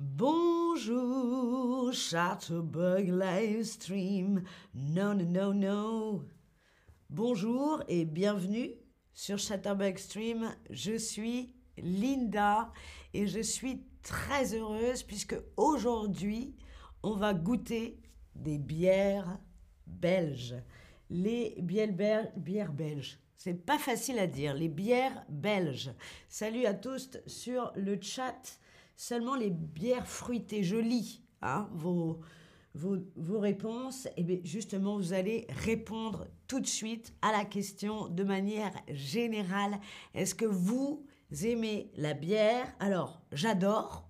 [0.00, 4.44] Bonjour, Chatterbug Livestream.
[4.72, 6.24] Non, non, non, non.
[7.10, 8.76] Bonjour et bienvenue
[9.12, 10.54] sur Chatterbug Stream.
[10.70, 12.72] Je suis Linda
[13.12, 16.54] et je suis très heureuse puisque aujourd'hui,
[17.02, 18.00] on va goûter
[18.36, 19.40] des bières
[19.84, 20.54] belges.
[21.10, 22.30] Les bières,
[22.72, 23.18] belges.
[23.36, 25.90] C'est pas facile à dire, les bières belges.
[26.28, 28.60] Salut à tous sur le chat.
[29.00, 32.18] Seulement les bières fruitées, je lis hein, vos,
[32.74, 34.08] vos, réponses.
[34.16, 39.78] Et bien justement, vous allez répondre tout de suite à la question de manière générale.
[40.14, 41.06] Est-ce que vous
[41.44, 42.66] aimez la bière?
[42.80, 44.08] Alors, j'adore,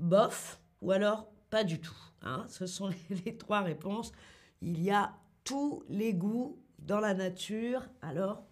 [0.00, 1.94] bof, ou alors pas du tout.
[2.22, 2.44] Hein.
[2.48, 2.90] Ce sont
[3.24, 4.10] les trois réponses.
[4.62, 5.14] Il y a
[5.44, 7.88] tous les goûts dans la nature.
[8.02, 8.42] Alors,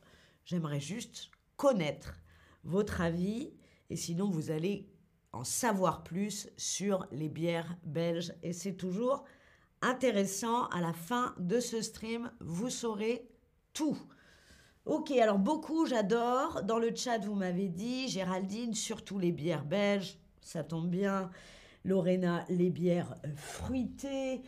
[0.45, 2.21] j'aimerais juste connaître
[2.63, 3.51] votre avis.
[3.91, 4.89] Et sinon, vous allez
[5.37, 8.33] en savoir plus sur les bières belges.
[8.43, 9.25] Et c'est toujours
[9.83, 10.67] intéressant.
[10.69, 13.29] À la fin de ce stream, vous saurez
[13.73, 13.99] tout.
[14.87, 16.63] Ok, alors beaucoup, j'adore.
[16.63, 20.19] Dans le chat, vous m'avez dit, Géraldine, surtout les bières belges.
[20.41, 21.31] Ça tombe bien.
[21.85, 24.43] Lorena, les bières fruitées.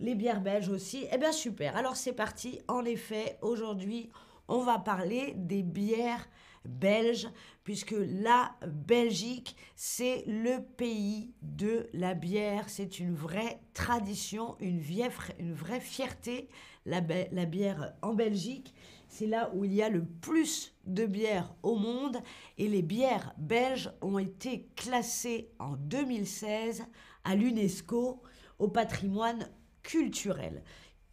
[0.00, 1.06] Les bières belges aussi.
[1.12, 1.76] Eh bien, super.
[1.76, 2.60] Alors, c'est parti.
[2.68, 4.10] En effet, aujourd'hui,
[4.46, 6.28] on va parler des bières
[6.64, 7.28] belges,
[7.64, 12.68] puisque la Belgique, c'est le pays de la bière.
[12.68, 14.82] C'est une vraie tradition, une,
[15.38, 16.48] une vraie fierté,
[16.86, 17.00] la,
[17.32, 18.74] la bière en Belgique.
[19.08, 22.18] C'est là où il y a le plus de bières au monde.
[22.58, 26.84] Et les bières belges ont été classées en 2016
[27.24, 28.22] à l'UNESCO
[28.58, 29.48] au patrimoine
[29.82, 30.62] culturel.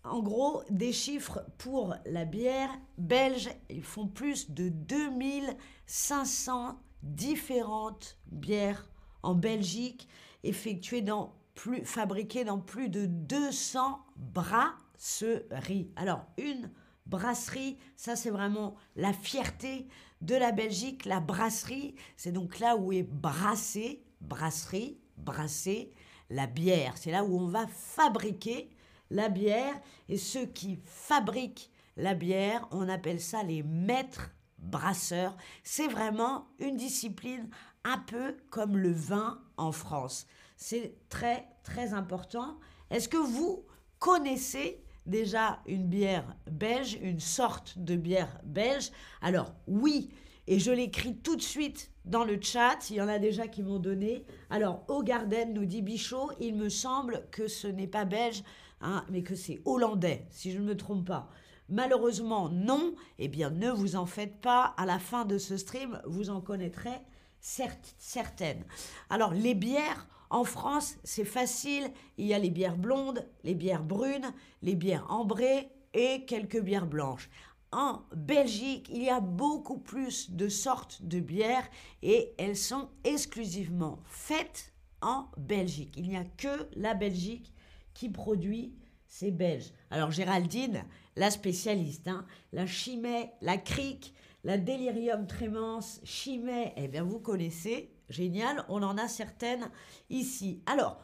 [0.05, 8.87] En gros, des chiffres pour la bière belge, ils font plus de 2500 différentes bières
[9.23, 10.07] en Belgique,
[10.43, 15.91] effectuées dans plus, fabriquées dans plus de 200 brasseries.
[15.95, 16.69] Alors, une
[17.07, 19.87] brasserie, ça c'est vraiment la fierté
[20.21, 21.05] de la Belgique.
[21.05, 25.93] La brasserie, c'est donc là où est brassée, brasserie, brassée,
[26.29, 26.93] la bière.
[26.95, 28.69] C'est là où on va fabriquer
[29.09, 29.73] la bière.
[30.09, 35.35] Et ceux qui fabriquent la bière, on appelle ça les maîtres brasseurs.
[35.63, 37.49] C'est vraiment une discipline
[37.83, 40.27] un peu comme le vin en France.
[40.57, 42.59] C'est très, très important.
[42.89, 43.65] Est-ce que vous
[43.99, 48.91] connaissez déjà une bière belge, une sorte de bière belge?
[49.21, 50.09] Alors oui,
[50.47, 53.63] et je l'écris tout de suite dans le chat, il y en a déjà qui
[53.63, 54.25] m'ont donné.
[54.51, 58.43] Alors, au Garden nous dit Bichot, il me semble que ce n'est pas belge,
[58.85, 61.27] Hein, mais que c'est hollandais, si je ne me trompe pas.
[61.69, 62.93] Malheureusement, non.
[63.17, 64.75] Eh bien, ne vous en faites pas.
[64.77, 67.01] À la fin de ce stream, vous en connaîtrez
[67.39, 68.63] certaines.
[69.09, 71.91] Alors, les bières, en France, c'est facile.
[72.19, 74.31] Il y a les bières blondes, les bières brunes,
[74.61, 77.31] les bières ambrées et quelques bières blanches.
[77.71, 81.67] En Belgique, il y a beaucoup plus de sortes de bières
[82.03, 85.95] et elles sont exclusivement faites en Belgique.
[85.97, 87.51] Il n'y a que la Belgique
[87.95, 88.75] qui produit
[89.07, 89.73] ces Belges.
[89.89, 90.83] Alors Géraldine,
[91.15, 94.13] la spécialiste, hein, la chimée, la crique,
[94.43, 99.71] la délirium tremens, chimée, eh bien vous connaissez, génial, on en a certaines
[100.11, 100.61] ici.
[100.67, 100.99] Alors,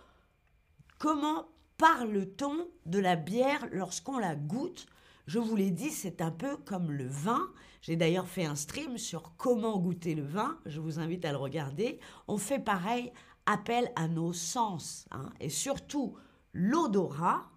[1.00, 1.47] comment
[1.78, 4.85] parle-t-on de la bière lorsqu'on la goûte?
[5.25, 7.50] Je vous l'ai dit, c'est un peu comme le vin.
[7.81, 11.38] J'ai d'ailleurs fait un stream sur comment goûter le vin, je vous invite à le
[11.38, 12.00] regarder.
[12.28, 13.12] On fait pareil,
[13.46, 16.16] appel à nos sens, hein, et surtout
[16.53, 17.50] l'odorat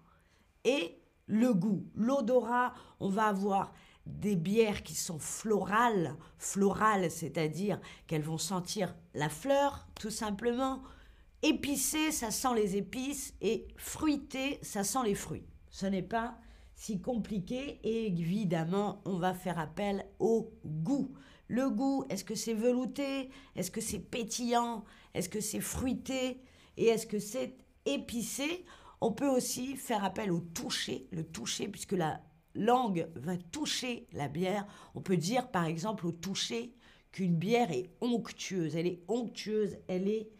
[0.63, 1.85] et le goût.
[1.95, 3.73] L'odorat, on va avoir
[4.05, 10.83] des bières qui sont florales, florales, c'est-à-dire qu'elles vont sentir la fleur, tout simplement.
[11.41, 15.47] Épicées, ça sent les épices, et fruitées, ça sent les fruits.
[15.69, 16.37] Ce n'est pas
[16.75, 21.13] si compliqué, et évidemment, on va faire appel au goût.
[21.47, 23.29] Le goût, est-ce que c'est velouté?
[23.55, 24.83] Est-ce que c'est pétillant?
[25.13, 26.41] Est-ce que c'est fruité?
[26.77, 28.65] Et est-ce que c'est épicé?
[29.05, 32.21] On peut aussi faire appel au toucher, le toucher, puisque la
[32.55, 34.65] langue va toucher la bière.
[34.95, 36.73] On peut dire par exemple au toucher
[37.11, 38.75] qu'une bière est onctueuse.
[38.75, 40.31] Elle est onctueuse, elle est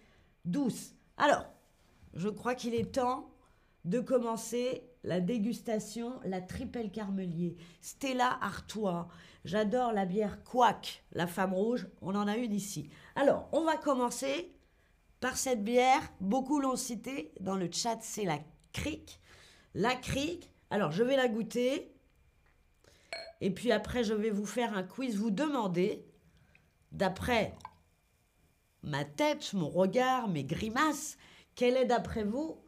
[0.45, 0.95] douce.
[1.17, 1.45] Alors,
[2.15, 3.29] je crois qu'il est temps
[3.83, 7.57] de commencer la dégustation, la tripel carmelier.
[7.81, 9.09] Stella Artois.
[9.43, 11.87] J'adore la bière Quack, la femme rouge.
[12.01, 12.89] On en a une ici.
[13.15, 14.55] Alors, on va commencer
[15.19, 16.01] par cette bière.
[16.19, 18.39] Beaucoup l'ont citée dans le chat, c'est la
[19.73, 21.91] La crique, alors je vais la goûter.
[23.41, 26.05] Et puis après, je vais vous faire un quiz, vous demander,
[26.91, 27.55] d'après
[28.83, 31.17] ma tête, mon regard, mes grimaces,
[31.55, 32.61] quel est d'après vous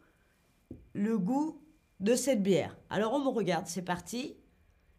[0.94, 1.62] le goût
[2.00, 2.78] de cette bière?
[2.90, 4.38] Alors on me regarde, c'est parti.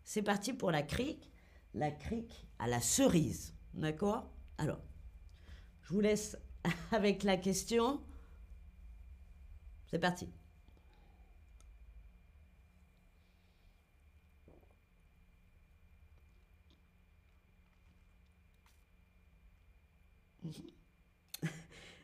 [0.04, 1.30] C'est parti pour la crique.
[1.74, 3.54] La crique à la cerise.
[3.74, 4.30] D'accord?
[4.56, 4.80] Alors,
[5.82, 6.36] je vous laisse
[6.92, 8.00] avec la question.
[9.90, 10.30] C'est parti.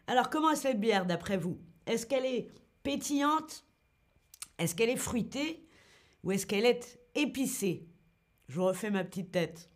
[0.07, 1.59] Alors, comment est cette bière d'après vous?
[1.87, 2.51] Est-ce qu'elle est
[2.83, 3.65] pétillante?
[4.59, 5.67] Est-ce qu'elle est fruitée?
[6.23, 7.89] Ou est-ce qu'elle est épicée?
[8.49, 9.71] Je refais ma petite tête.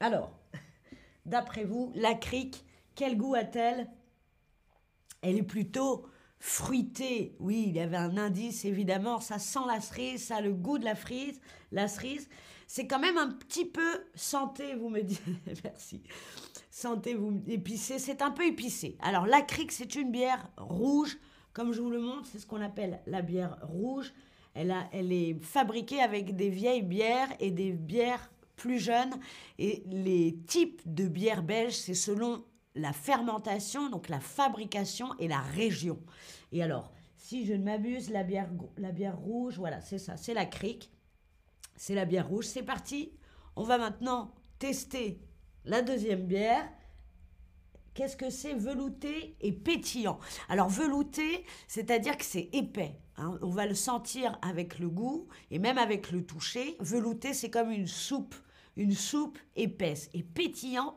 [0.00, 0.36] Alors,
[1.26, 2.64] d'après vous, la crique,
[2.96, 3.88] quel goût a-t-elle?
[5.20, 6.08] Elle est plutôt
[6.42, 7.36] fruitée.
[7.38, 10.76] Oui, il y avait un indice, évidemment, ça sent la cerise, ça a le goût
[10.76, 11.40] de la frise,
[11.70, 12.28] la cerise.
[12.66, 15.22] C'est quand même un petit peu santé, vous me dites.
[15.64, 16.02] Merci.
[16.68, 18.00] Santé, vous épicé.
[18.00, 18.96] C'est un peu épicé.
[19.02, 21.16] Alors, la crique, c'est une bière rouge.
[21.52, 24.12] Comme je vous le montre, c'est ce qu'on appelle la bière rouge.
[24.54, 29.14] Elle, a, elle est fabriquée avec des vieilles bières et des bières plus jeunes.
[29.60, 35.40] Et les types de bières belges, c'est selon la fermentation, donc la fabrication et la
[35.40, 35.98] région.
[36.52, 40.34] Et alors, si je ne m'abuse, la bière, la bière rouge, voilà, c'est ça, c'est
[40.34, 40.90] la crique.
[41.76, 42.46] C'est la bière rouge.
[42.46, 43.12] C'est parti.
[43.56, 45.20] On va maintenant tester
[45.64, 46.68] la deuxième bière.
[47.94, 50.18] Qu'est-ce que c'est velouté et pétillant?
[50.48, 52.98] Alors velouté, c'est-à-dire que c'est épais.
[53.16, 53.38] Hein.
[53.42, 56.76] On va le sentir avec le goût et même avec le toucher.
[56.80, 58.34] Velouté, c'est comme une soupe
[58.76, 60.96] une soupe épaisse et pétillant,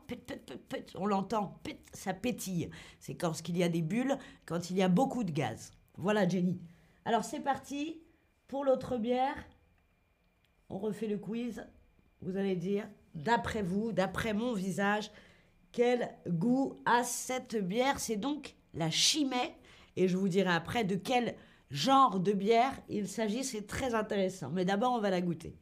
[0.95, 1.59] on l'entend,
[1.93, 2.69] ça pétille.
[2.99, 5.71] C'est quand il y a des bulles, quand il y a beaucoup de gaz.
[5.97, 6.59] Voilà Jenny.
[7.03, 8.01] Alors c'est parti
[8.47, 9.35] pour l'autre bière.
[10.69, 11.65] On refait le quiz.
[12.21, 15.11] Vous allez dire, d'après vous, d'après mon visage,
[15.71, 17.99] quel goût a cette bière?
[17.99, 19.55] C'est donc la chimée.
[19.97, 21.35] Et je vous dirai après de quel
[21.69, 23.43] genre de bière il s'agit.
[23.43, 24.49] C'est très intéressant.
[24.49, 25.55] Mais d'abord, on va la goûter.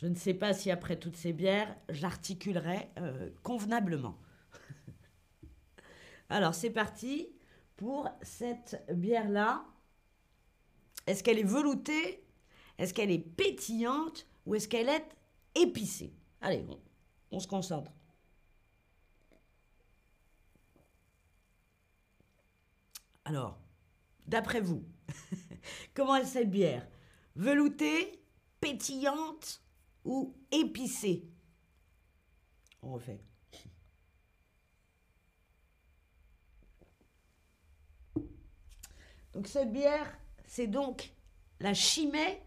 [0.00, 4.16] Je ne sais pas si après toutes ces bières, j'articulerai euh, convenablement.
[6.30, 7.28] Alors, c'est parti
[7.76, 9.62] pour cette bière-là.
[11.06, 12.24] Est-ce qu'elle est veloutée?
[12.78, 14.26] Est-ce qu'elle est pétillante?
[14.46, 15.06] Ou est-ce qu'elle est
[15.54, 16.14] épicée?
[16.40, 16.64] Allez,
[17.30, 17.92] on se concentre.
[23.26, 23.58] Alors,
[24.26, 24.82] d'après vous,
[25.94, 26.88] comment est cette bière?
[27.36, 28.18] Veloutée
[28.62, 29.62] Pétillante
[30.04, 31.24] ou épicé.
[32.82, 33.20] On refait.
[39.32, 41.12] Donc cette bière, c'est donc
[41.60, 42.42] la chimée.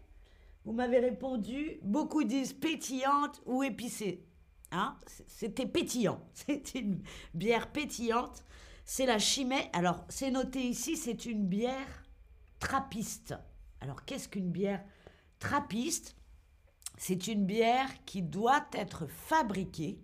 [0.64, 4.26] Vous m'avez répondu, beaucoup disent pétillante ou épicée.
[4.70, 4.96] Hein
[5.26, 6.20] C'était pétillant.
[6.32, 7.02] C'est une
[7.32, 8.44] bière pétillante.
[8.84, 9.70] C'est la chimée.
[9.72, 12.04] Alors, c'est noté ici, c'est une bière
[12.58, 13.34] trappiste.
[13.80, 14.84] Alors, qu'est-ce qu'une bière
[15.38, 16.16] trappiste?
[16.96, 19.98] C'est une bière qui doit être fabriquée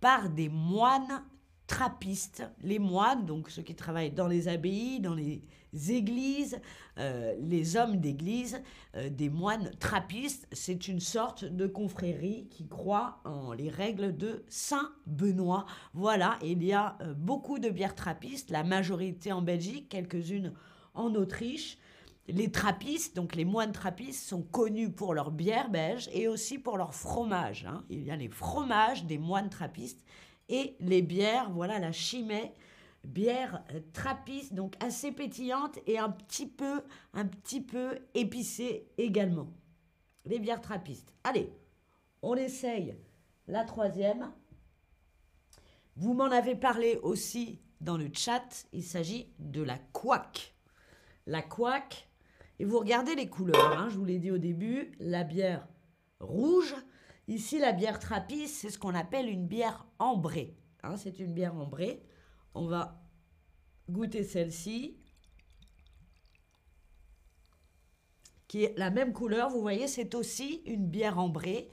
[0.00, 1.24] par des moines
[1.66, 2.44] trappistes.
[2.62, 5.42] Les moines, donc ceux qui travaillent dans les abbayes, dans les
[5.88, 6.60] églises,
[6.98, 8.62] euh, les hommes d'église,
[8.96, 14.44] euh, des moines trappistes, c'est une sorte de confrérie qui croit en les règles de
[14.48, 15.66] Saint Benoît.
[15.94, 20.52] Voilà, il y a euh, beaucoup de bières trappistes, la majorité en Belgique, quelques-unes
[20.94, 21.78] en Autriche.
[22.28, 26.78] Les trappistes, donc les moines trappistes, sont connus pour leur bière belge et aussi pour
[26.78, 27.66] leur fromage.
[27.66, 27.84] Hein.
[27.90, 30.02] Il y a les fromages des moines trappistes
[30.48, 32.52] et les bières, voilà la chimée,
[33.04, 39.48] bière euh, trappiste, donc assez pétillante et un petit peu, un petit peu épicée également.
[40.24, 41.12] Les bières trappistes.
[41.24, 41.52] Allez,
[42.22, 42.96] on essaye
[43.48, 44.32] la troisième.
[45.96, 50.54] Vous m'en avez parlé aussi dans le chat, il s'agit de la couac.
[51.26, 52.08] La couac,
[52.58, 55.66] et vous regardez les couleurs, hein, je vous l'ai dit au début, la bière
[56.20, 56.74] rouge.
[57.26, 60.56] Ici, la bière trappiste, c'est ce qu'on appelle une bière ambrée.
[60.82, 62.02] Hein, c'est une bière ambrée.
[62.54, 63.02] On va
[63.88, 64.98] goûter celle-ci.
[68.46, 71.70] Qui est la même couleur, vous voyez, c'est aussi une bière ambrée.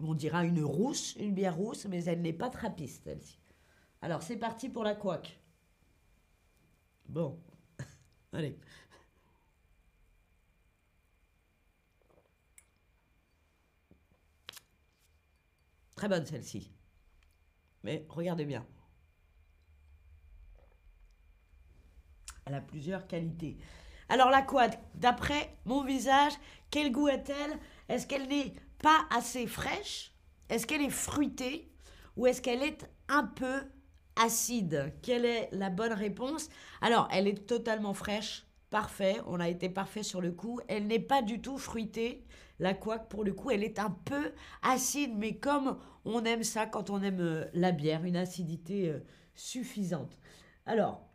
[0.00, 3.38] On dira une rousse, une bière rousse, mais elle n'est pas trappiste, celle-ci.
[4.02, 5.40] Alors, c'est parti pour la couac.
[7.08, 7.38] Bon,
[8.32, 8.58] allez.
[16.00, 16.72] Très bonne celle-ci.
[17.82, 18.66] Mais regardez bien.
[22.46, 23.58] Elle a plusieurs qualités.
[24.08, 26.32] Alors la quad, d'après mon visage,
[26.70, 27.58] quel goût a-t-elle?
[27.90, 30.14] Est-ce qu'elle n'est pas assez fraîche?
[30.48, 31.70] Est-ce qu'elle est fruitée?
[32.16, 33.62] Ou est-ce qu'elle est un peu
[34.16, 34.94] acide?
[35.02, 36.48] Quelle est la bonne réponse?
[36.80, 38.46] Alors, elle est totalement fraîche.
[38.70, 40.60] Parfait, on a été parfait sur le coup.
[40.68, 42.24] Elle n'est pas du tout fruitée.
[42.60, 46.66] La couac, pour le coup, elle est un peu acide, mais comme on aime ça
[46.66, 49.00] quand on aime euh, la bière, une acidité euh,
[49.34, 50.18] suffisante.
[50.66, 51.10] Alors,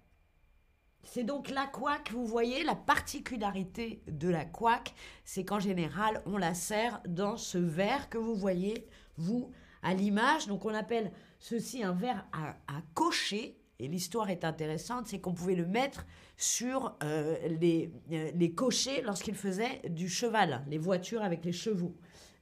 [1.04, 4.94] c'est donc la couac, vous voyez, la particularité de la couac,
[5.24, 10.48] c'est qu'en général, on la sert dans ce verre que vous voyez, vous, à l'image.
[10.48, 13.62] Donc, on appelle ceci un verre à, à cocher.
[13.79, 16.05] Et l'histoire est intéressante, c'est qu'on pouvait le mettre
[16.38, 21.96] sur euh, les, euh, les cochers lorsqu'ils faisaient du cheval, les voitures avec les chevaux,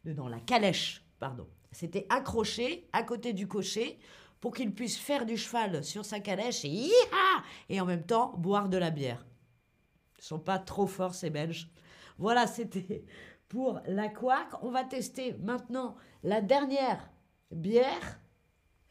[0.05, 1.47] dedans, la calèche, pardon.
[1.71, 3.97] C'était accroché à côté du cocher
[4.39, 6.89] pour qu'il puisse faire du cheval sur sa calèche et,
[7.69, 9.25] et en même temps boire de la bière.
[10.19, 11.69] Ils sont pas trop forts ces Belges.
[12.17, 13.05] Voilà, c'était
[13.49, 14.47] pour la couac.
[14.61, 17.09] On va tester maintenant la dernière
[17.51, 18.19] bière.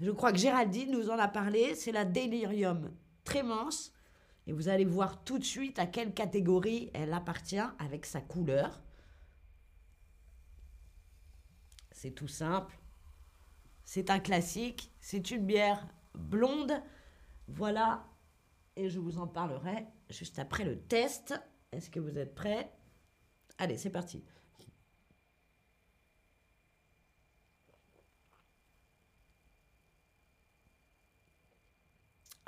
[0.02, 1.76] Je crois que Géraldine nous en a parlé.
[1.76, 2.90] C'est la Delirium
[3.22, 3.92] Trémence.
[4.48, 8.82] Et vous allez voir tout de suite à quelle catégorie elle appartient avec sa couleur.
[11.92, 12.76] C'est tout simple.
[13.84, 14.90] C'est un classique.
[14.98, 16.82] C'est une bière blonde.
[17.46, 18.04] Voilà.
[18.74, 21.32] Et je vous en parlerai juste après le test.
[21.70, 22.72] Est-ce que vous êtes prêts?
[23.56, 24.24] Allez, c'est parti.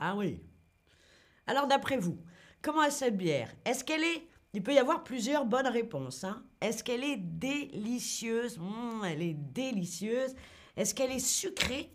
[0.06, 0.38] Ah oui.
[1.46, 2.18] Alors d'après vous,
[2.61, 3.50] comment est cette bière?
[3.64, 4.28] Est-ce qu'elle est...
[4.52, 6.25] Il peut y avoir plusieurs bonnes réponses.
[6.25, 6.44] Hein.
[6.61, 8.58] Est-ce qu'elle est délicieuse?
[8.58, 10.34] Mmh, Elle est délicieuse.
[10.76, 11.90] Est-ce qu'elle est sucrée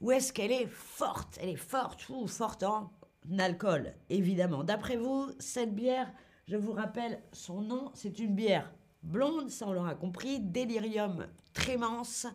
[0.00, 1.38] Ou est-ce qu'elle est forte?
[1.40, 2.90] Elle est forte ou forte en
[3.38, 4.64] alcool, évidemment.
[4.64, 6.12] D'après vous, cette bière,
[6.48, 8.72] je vous rappelle son nom, c'est une bière
[9.04, 12.26] blonde, ça on l'aura compris, Delirium Trémence.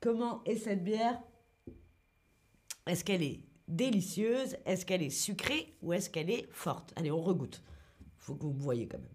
[0.00, 1.22] Comment est cette bière?
[2.88, 6.92] Est-ce qu'elle est délicieuse Est-ce qu'elle est sucrée ou est-ce qu'elle est forte?
[6.96, 7.62] Allez, on regoute.
[8.18, 9.08] Faut que vous me voyez quand même.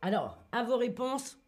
[0.00, 1.38] Alors, à vos réponses,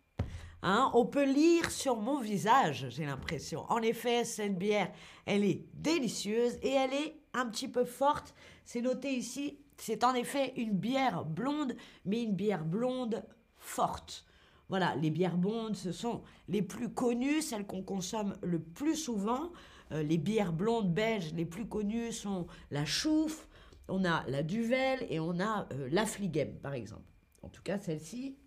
[0.63, 3.65] hein, on peut lire sur mon visage, j'ai l'impression.
[3.71, 4.91] En effet, cette bière,
[5.25, 8.35] elle est délicieuse et elle est un petit peu forte.
[8.65, 13.25] C'est noté ici, c'est en effet une bière blonde, mais une bière blonde
[13.57, 14.27] forte.
[14.71, 19.51] Voilà, les bières blondes, ce sont les plus connues, celles qu'on consomme le plus souvent.
[19.91, 23.49] Euh, les bières blondes belges les plus connues sont la Chouffe,
[23.89, 27.03] on a la Duvel et on a euh, la Fligem, par exemple.
[27.43, 28.39] En tout cas, celle-ci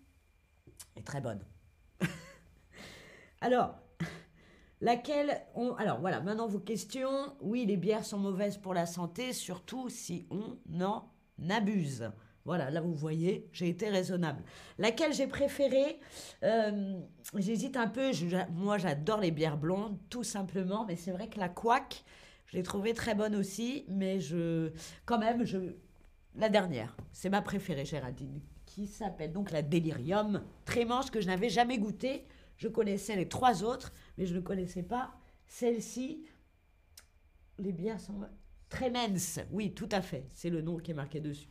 [0.96, 1.44] est très bonne.
[3.42, 3.74] alors,
[4.80, 5.74] laquelle on...
[5.74, 7.36] Alors voilà, maintenant vos questions.
[7.42, 11.12] Oui, les bières sont mauvaises pour la santé, surtout si on en
[11.50, 12.10] abuse.
[12.44, 14.42] Voilà, là vous voyez, j'ai été raisonnable.
[14.76, 15.98] Laquelle j'ai préférée
[16.42, 17.00] euh,
[17.36, 18.10] J'hésite un peu.
[18.52, 20.84] moi, j'adore les bières blondes, tout simplement.
[20.84, 22.04] Mais c'est vrai que la couac,
[22.46, 23.86] je l'ai trouvée très bonne aussi.
[23.88, 24.72] Mais je,
[25.06, 25.74] quand même, je,
[26.34, 31.48] la dernière, c'est ma préférée, Géraldine, qui s'appelle donc la Delirium Trémanche que je n'avais
[31.48, 32.26] jamais goûtée.
[32.58, 35.14] Je connaissais les trois autres, mais je ne connaissais pas
[35.46, 36.26] celle-ci.
[37.58, 38.20] Les bières sont
[39.50, 41.48] Oui, tout à fait, c'est le nom qui est marqué dessus.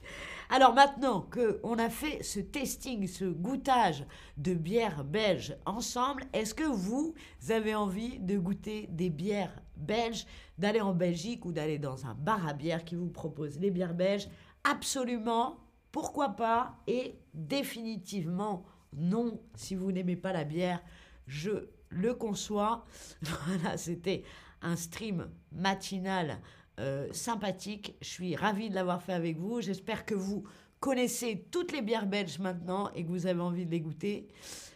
[0.49, 4.05] Alors maintenant qu'on a fait ce testing, ce goûtage
[4.37, 7.13] de bières belges ensemble, est-ce que vous
[7.49, 10.25] avez envie de goûter des bières belges,
[10.57, 13.95] d'aller en Belgique ou d'aller dans un bar à bière qui vous propose les bières
[13.95, 14.27] belges?
[14.63, 15.57] Absolument,
[15.91, 16.77] pourquoi pas?
[16.87, 18.65] Et définitivement
[18.95, 20.81] non, si vous n'aimez pas la bière,
[21.27, 22.85] je le conçois.
[23.21, 24.23] Voilà, c'était
[24.61, 26.39] un stream matinal
[26.79, 27.95] euh, sympathique.
[28.01, 29.61] Je suis ravie de l'avoir fait avec vous.
[29.61, 30.43] J'espère que vous
[30.79, 34.27] connaissez toutes les bières belges maintenant et que vous avez envie de les goûter.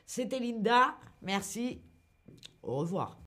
[0.05, 0.95] C'était Linda.
[1.21, 1.81] Merci.
[2.63, 3.17] Au revoir.